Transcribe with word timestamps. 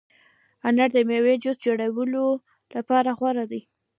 انار 0.67 0.89
د 0.95 0.97
مېوې 1.09 1.35
جوس 1.43 1.57
جوړولو 1.65 2.25
لپاره 2.75 3.09
غوره 3.19 3.45
دی. 3.51 3.61